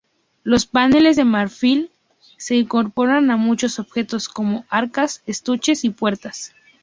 [0.41, 1.91] Los paneles de marfil
[2.39, 6.55] se incorporaban a muchos objetos, como arcas, estuches y puertas.